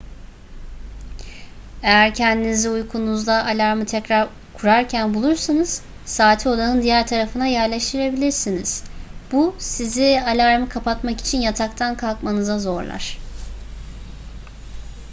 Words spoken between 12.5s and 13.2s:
zorlar